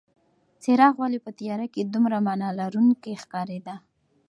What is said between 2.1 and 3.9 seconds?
مانا لرونکې ښکارېده؟